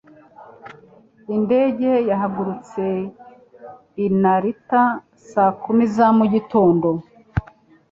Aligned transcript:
Indege 1.35 1.89
yahagurutse 2.09 2.85
i 4.05 4.07
Narita 4.21 4.83
saa 5.29 5.53
kumi 5.61 5.83
za 5.95 6.07
mu 6.17 6.25
gitondo 6.33 6.89